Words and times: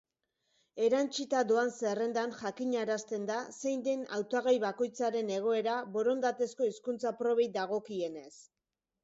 Erantsita 0.83 1.41
doan 1.51 1.73
zerrendan 1.81 2.33
jakinarazten 2.39 3.27
da 3.33 3.37
zein 3.59 3.85
den 3.89 4.01
hautagai 4.17 4.55
bakoitzaren 4.65 5.31
egoera 5.37 5.77
borondatezko 5.99 6.73
hizkuntza-probei 6.73 7.49
dagokienez. 7.61 8.35